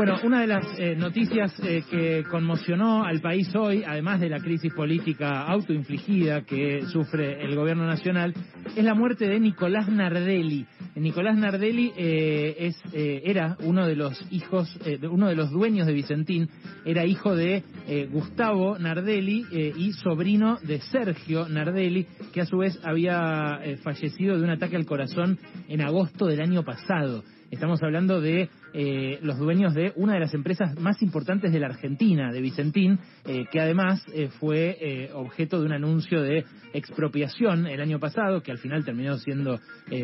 [0.00, 4.40] Bueno, una de las eh, noticias eh, que conmocionó al país hoy, además de la
[4.40, 8.32] crisis política autoinfligida que sufre el gobierno nacional,
[8.74, 10.64] es la muerte de Nicolás Nardelli.
[10.94, 16.48] Nicolás Nardelli eh, es, era uno de los hijos, uno de los dueños de Vicentín,
[16.86, 17.62] era hijo de
[18.10, 19.44] Gustavo Nardelli
[19.76, 24.86] y sobrino de Sergio Nardelli, que a su vez había fallecido de un ataque al
[24.86, 27.22] corazón en agosto del año pasado.
[27.50, 31.66] Estamos hablando de eh, los dueños de una de las empresas más importantes de la
[31.66, 37.80] Argentina, de Vicentín, eh, que además eh, fue objeto de un anuncio de expropiación el
[37.80, 39.58] año pasado, que al final terminó siendo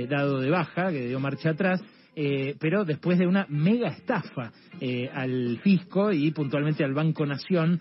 [0.08, 1.80] dado de baja, que dio marcha atrás.
[2.58, 4.50] Pero después de una mega estafa
[5.12, 7.78] al fisco y puntualmente al Banco Nación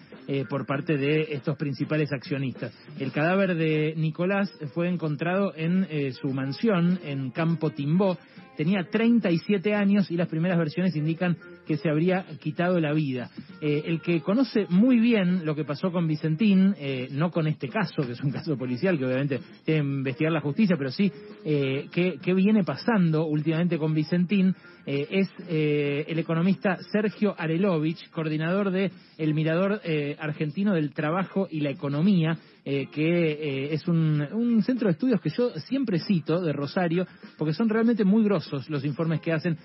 [0.49, 2.73] por parte de estos principales accionistas.
[2.99, 8.17] El cadáver de Nicolás fue encontrado en su mansión en Campo Timbó,
[8.57, 13.29] tenía 37 años y las primeras versiones indican que se habría quitado la vida.
[13.61, 17.69] Eh, el que conoce muy bien lo que pasó con Vicentín, eh, no con este
[17.69, 21.11] caso, que es un caso policial que obviamente tiene que investigar la justicia, pero sí
[21.43, 24.55] eh, qué, viene pasando últimamente con Vicentín,
[24.87, 29.81] es el economista Sergio Arelovich, coordinador de el Mirador
[30.19, 35.51] Argentino del Trabajo y la Economía, que es un, un, centro de estudios que yo
[35.59, 37.05] siempre cito de Rosario,
[37.37, 39.57] porque son realmente muy grosos los informes que hacen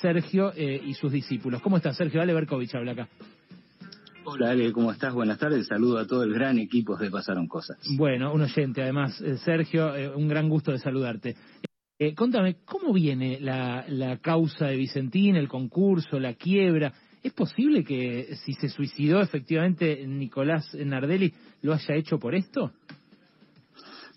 [0.00, 1.62] Sergio y sus discípulos.
[1.62, 2.20] ¿Cómo estás, Sergio?
[2.20, 3.08] Ale Berkovich habla acá.
[4.32, 5.14] Hola Ale, ¿cómo estás?
[5.14, 5.66] Buenas tardes.
[5.66, 7.78] Saludo a todo el gran equipo de Pasaron Cosas.
[7.96, 9.20] Bueno, un oyente además.
[9.22, 11.36] Eh, Sergio, eh, un gran gusto de saludarte.
[11.98, 16.92] Eh, contame, ¿cómo viene la, la causa de Vicentín, el concurso, la quiebra?
[17.22, 22.72] ¿Es posible que si se suicidó efectivamente Nicolás Nardelli lo haya hecho por esto?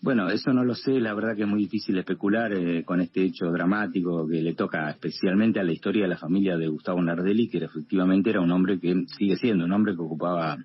[0.04, 3.24] Bueno, eso no lo sé, la verdad que es muy difícil especular eh, con este
[3.24, 7.48] hecho dramático que le toca especialmente a la historia de la familia de Gustavo Nardelli,
[7.48, 10.58] que efectivamente era un hombre que sigue siendo un hombre que ocupaba,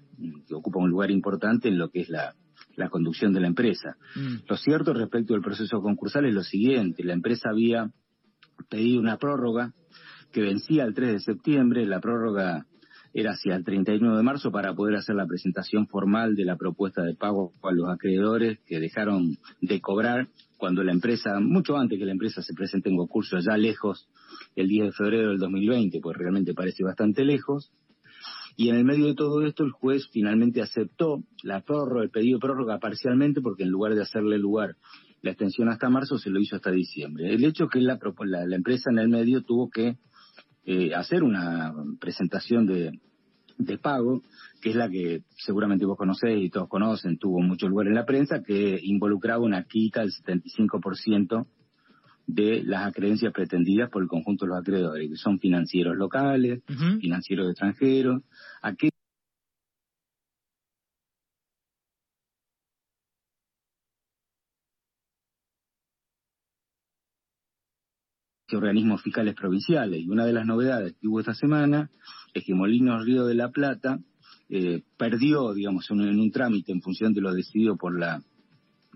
[0.48, 2.34] que ocupa un lugar importante en lo que es la,
[2.90, 3.96] conducción de la empresa.
[4.16, 4.48] Mm.
[4.48, 7.92] Lo cierto respecto del proceso concursal es lo siguiente, la empresa había
[8.68, 9.72] pedido una prórroga
[10.32, 12.66] que vencía el 3 de septiembre, la prórroga
[13.14, 17.02] era hacia el 31 de marzo para poder hacer la presentación formal de la propuesta
[17.02, 22.04] de pago a los acreedores que dejaron de cobrar cuando la empresa, mucho antes que
[22.04, 24.08] la empresa se presente en concurso, ya lejos,
[24.56, 27.72] el 10 de febrero del 2020, pues realmente parece bastante lejos.
[28.56, 32.38] Y en el medio de todo esto, el juez finalmente aceptó la prórroga, el pedido
[32.38, 34.74] de prórroga parcialmente, porque en lugar de hacerle lugar
[35.22, 37.32] la extensión hasta marzo, se lo hizo hasta diciembre.
[37.32, 39.96] El hecho que la, la empresa en el medio tuvo que
[40.70, 43.00] eh, hacer una presentación de,
[43.56, 44.20] de pago,
[44.60, 48.04] que es la que seguramente vos conocéis y todos conocen, tuvo mucho lugar en la
[48.04, 51.46] prensa, que involucraba una quita del 75%
[52.26, 56.60] de las acreencias pretendidas por el conjunto de los acreedores, que son financieros locales,
[57.00, 58.20] financieros extranjeros,
[58.60, 58.92] aquellos
[68.58, 70.00] organismos fiscales provinciales.
[70.00, 71.90] Y una de las novedades que hubo esta semana
[72.34, 73.98] es que Molinos Río de la Plata
[74.50, 78.22] eh, perdió, digamos, en, un trámite en función de lo decidido por la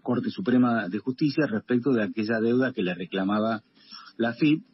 [0.02, 3.62] Corte Suprema de Justicia respecto de aquella deuda que le reclamaba
[4.16, 4.64] la FIP,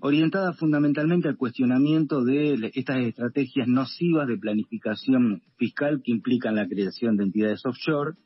[0.00, 7.16] orientada fundamentalmente al cuestionamiento de estas estrategias nocivas de planificación fiscal que implican la creación
[7.16, 8.16] de entidades offshore,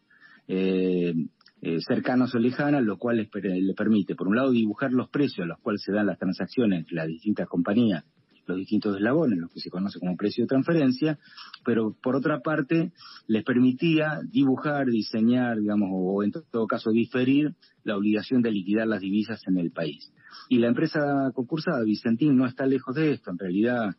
[0.48, 1.14] eh,
[1.62, 5.48] eh, cercanos o lejanas, lo cual le permite, por un lado, dibujar los precios a
[5.48, 8.04] los cuales se dan las transacciones entre las distintas compañías,
[8.46, 11.18] los distintos eslabones, lo que se conoce como precio de transferencia,
[11.64, 12.92] pero por otra parte
[13.26, 19.00] les permitía dibujar, diseñar, digamos, o en todo caso diferir la obligación de liquidar las
[19.00, 20.12] divisas en el país.
[20.48, 23.30] Y la empresa concursada, Vicentín, no está lejos de esto.
[23.30, 23.96] En realidad,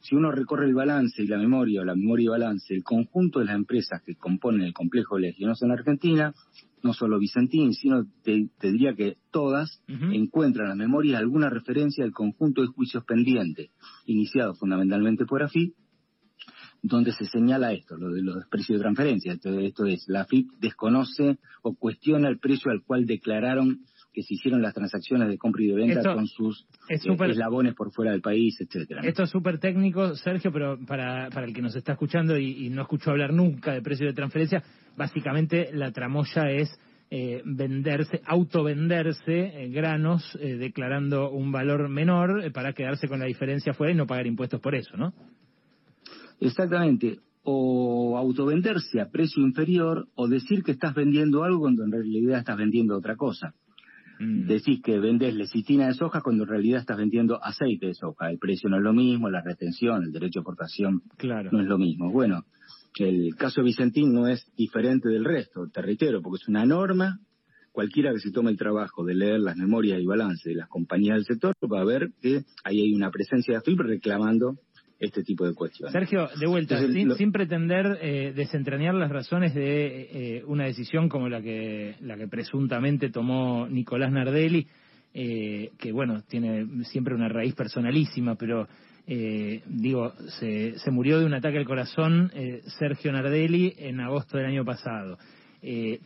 [0.00, 3.40] si uno recorre el balance y la memoria, o la memoria y balance, el conjunto
[3.40, 6.34] de las empresas que componen el complejo legionoso en Argentina,
[6.82, 12.12] no solo Vicentín, sino te, diría que todas encuentran en la memoria alguna referencia al
[12.12, 13.70] conjunto de juicios pendientes,
[14.06, 15.74] iniciados fundamentalmente por AFIP,
[16.82, 19.32] donde se señala esto, lo de los precios de transferencia.
[19.32, 23.80] Esto, es, la AFIP desconoce o cuestiona el precio al cual declararon
[24.18, 27.92] que se hicieron las transacciones de compra y de venta con sus eh, eslabones por
[27.92, 29.00] fuera del país, etcétera.
[29.04, 32.82] Esto es súper técnico, Sergio, pero para, para el que nos está escuchando y, no
[32.82, 34.64] escuchó hablar nunca de precio de transferencia,
[34.96, 36.68] básicamente la tramoya es
[37.12, 39.22] eh, venderse, autovenderse
[39.62, 44.26] eh, granos declarando un valor menor para quedarse con la diferencia fuera y no pagar
[44.26, 45.14] impuestos por eso, ¿no?
[46.40, 47.20] Exactamente.
[47.44, 52.56] O autovenderse a precio inferior o decir que estás vendiendo algo cuando en realidad estás
[52.56, 53.54] vendiendo otra cosa.
[54.18, 54.46] Mm.
[54.46, 58.30] Decís que vendes lecitina de soja cuando en realidad estás vendiendo aceite de soja.
[58.30, 61.50] El precio no es lo mismo, la retención, el derecho de exportación claro.
[61.52, 62.10] no es lo mismo.
[62.10, 62.44] Bueno,
[62.98, 67.20] el caso de Vicentín no es diferente del resto, te reitero, porque es una norma.
[67.70, 71.16] Cualquiera que se tome el trabajo de leer las memorias y balance de las compañías
[71.16, 74.58] del sector va a ver que ahí hay una presencia de AFIP reclamando
[74.98, 75.92] este tipo de cuestiones.
[75.92, 76.80] Sergio, de vuelta,
[77.16, 82.26] sin, pretender eh, desentrañar las razones de eh, una decisión como la que, la que
[82.26, 84.66] presuntamente tomó Nicolás Nardelli,
[85.14, 88.66] eh, que bueno, tiene siempre una raíz personalísima, pero
[89.06, 92.30] eh, digo, se, se, murió de un ataque al corazón
[92.78, 95.16] Sergio Nardelli en agosto del año pasado.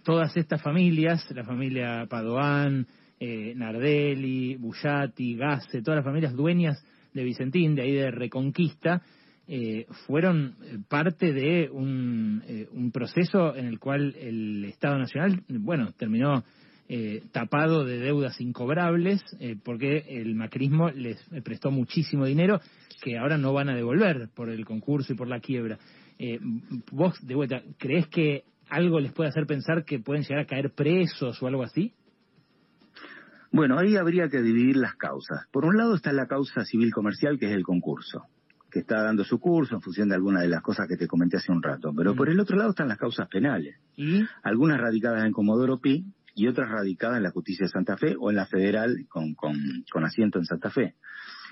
[0.04, 2.86] todas estas familias, la familia Padoan,
[3.18, 9.02] Nardelli, Bullati, Gasse, todas las familias dueñas de Vicentín, de ahí de Reconquista,
[9.48, 15.42] eh, fueron eh, parte de un, eh, un, proceso en el cual el Estado Nacional,
[15.48, 16.44] bueno, terminó
[17.30, 19.22] tapado de deudas incobrables
[19.64, 22.60] porque el macrismo les prestó muchísimo dinero
[23.02, 25.78] que ahora no van a devolver por el concurso y por la quiebra.
[26.90, 30.74] vos, de vuelta, ¿crees que algo les puede hacer pensar que pueden llegar a caer
[30.74, 31.94] presos o algo así?
[33.52, 35.46] Bueno, ahí habría que dividir las causas.
[35.50, 38.24] Por un lado está la causa civil comercial, que es el concurso,
[38.70, 41.36] que está dando su curso en función de algunas de las cosas que te comenté
[41.36, 41.92] hace un rato.
[41.94, 42.16] Pero mm.
[42.16, 43.76] por el otro lado están las causas penales.
[43.94, 44.24] ¿Y?
[44.42, 48.30] Algunas radicadas en Comodoro Pi y otras radicadas en la justicia de Santa Fe o
[48.30, 49.54] en la federal con, con,
[49.92, 50.94] con asiento en Santa Fe.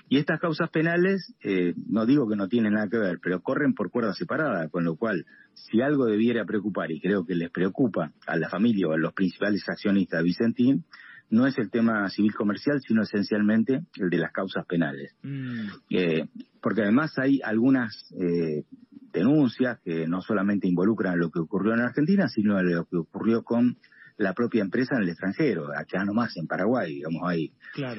[0.09, 3.73] Y estas causas penales, eh, no digo que no tienen nada que ver, pero corren
[3.73, 8.11] por cuerda separada, con lo cual, si algo debiera preocupar, y creo que les preocupa
[8.27, 10.85] a la familia o a los principales accionistas de Vicentín,
[11.31, 15.15] no es el tema civil comercial, sino esencialmente el de las causas penales.
[15.23, 15.67] Mm.
[15.89, 16.27] Eh,
[16.61, 18.63] porque además hay algunas eh,
[19.11, 23.77] denuncias que no solamente involucran lo que ocurrió en Argentina, sino lo que ocurrió con
[24.17, 27.51] la propia empresa en el extranjero, acá nomás en Paraguay, digamos, hay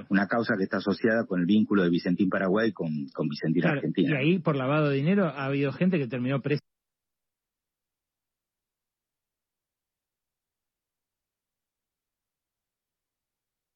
[0.08, 4.10] una causa que está asociada con el vínculo de Vicentín Paraguay con, con Vicentín Argentina.
[4.10, 6.61] Y ahí, por lavado de dinero, ha habido gente que terminó presa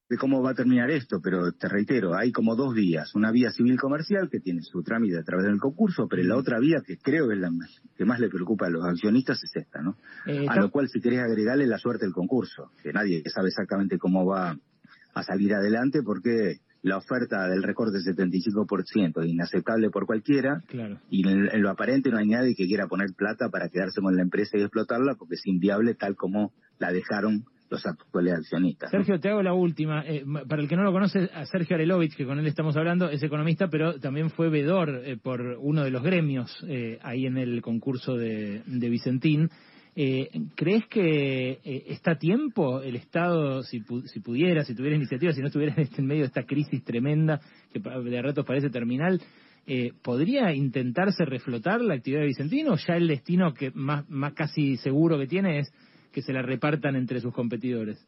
[0.08, 3.14] de cómo va a terminar esto, pero te reitero, hay como dos vías.
[3.14, 6.60] Una vía civil comercial que tiene su trámite a través del concurso, pero la otra
[6.60, 7.50] vía que creo es la
[7.96, 9.96] que más le preocupa a los accionistas es esta, ¿no?
[10.26, 13.98] Eh, a lo cual si querés agregarle la suerte del concurso, que nadie sabe exactamente
[13.98, 14.56] cómo va
[15.14, 20.62] a salir adelante porque la oferta del recorte del 75% es inaceptable por cualquiera
[21.10, 24.22] y en, lo aparente no hay nadie que quiera poner plata para quedarse con la
[24.22, 28.90] empresa y explotarla porque es inviable tal como la dejaron los actuales accionistas.
[28.90, 30.04] Sergio, te hago la última.
[30.06, 33.08] Eh, para el que no lo conoce, a Sergio Arelovich, que con él estamos hablando,
[33.08, 37.38] es economista, pero también fue vedor eh, por uno de los gremios eh, ahí en
[37.38, 39.50] el concurso de, Vicentín.
[40.54, 45.46] ¿Crees que está a tiempo el Estado, si, si pudiera, si tuviera iniciativa, si no
[45.46, 47.40] estuviera en medio de esta crisis tremenda
[47.72, 49.22] que de ratos parece terminal,
[50.02, 54.76] ¿podría intentarse reflotar la actividad de Vicentín o ya el destino que más, más casi
[54.76, 55.72] seguro que tiene es
[56.16, 58.02] que se la repartan entre sus competidores?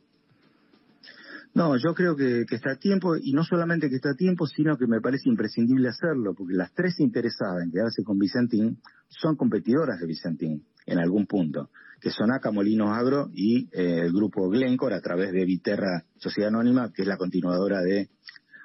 [1.52, 4.78] No, yo creo que, está a tiempo, y no solamente que está a tiempo, sino
[4.78, 8.78] que me parece imprescindible hacerlo, porque las tres interesadas en quedarse con Vicentín
[9.08, 11.68] son competidoras de Vicentín, en algún punto,
[12.00, 16.48] que son Aca Molinos Agro y eh, el grupo Glencore a través de Viterra Sociedad
[16.48, 18.08] Anónima, que es la continuadora de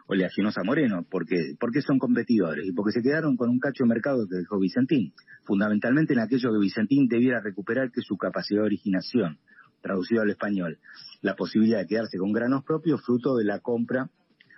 [0.08, 4.28] Oleaginosa Moreno, porque, porque son competidores y porque se quedaron con un cacho de mercado
[4.28, 8.68] que dejó Vicentín, fundamentalmente en aquello que Vicentín debiera recuperar, que es su capacidad de
[8.68, 9.38] originación,
[9.82, 10.78] traducido al español,
[11.22, 14.10] la posibilidad de quedarse con granos propios fruto de la compra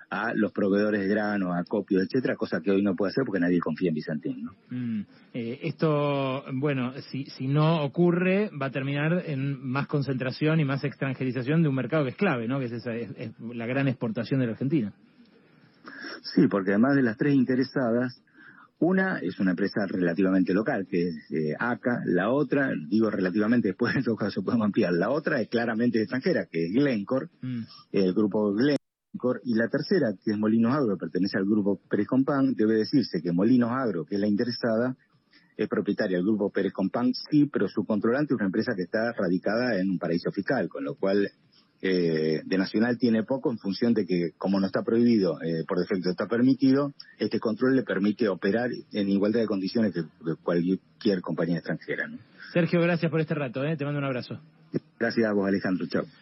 [0.09, 3.39] a los proveedores de granos, a copios, etcétera, cosa que hoy no puede hacer porque
[3.39, 4.49] nadie confía en Vicentín.
[4.69, 5.01] Mm,
[5.33, 10.83] eh, esto, bueno, si, si no ocurre, va a terminar en más concentración y más
[10.83, 12.59] extranjerización de un mercado que es clave, ¿no?
[12.59, 14.93] que es, esa, es la gran exportación de la Argentina.
[16.33, 18.21] Sí, porque además de las tres interesadas,
[18.79, 23.95] una es una empresa relativamente local, que es eh, ACA, la otra, digo relativamente, después
[23.95, 27.61] en todo caso podemos ampliar, la otra es claramente extranjera, que es Glencore, mm.
[27.91, 32.53] el grupo Glencore, y la tercera, que es Molinos Agro, pertenece al grupo Pérez Compán,
[32.55, 34.97] debe decirse que Molinos Agro, que es la interesada,
[35.55, 39.13] es propietaria del grupo Pérez Compán, sí, pero su controlante es una empresa que está
[39.13, 41.29] radicada en un paraíso fiscal, con lo cual
[41.87, 45.79] eh, de Nacional tiene poco en función de que, como no está prohibido, eh, por
[45.79, 50.03] defecto está permitido, este control le permite operar en igualdad de condiciones que,
[50.41, 52.09] cualquier compañía extranjera.
[52.53, 53.77] Sergio, gracias por este rato, ¿eh?
[53.77, 54.39] te mando un abrazo.
[54.99, 55.85] Gracias a vos, Alejandro.
[55.87, 56.05] Chao.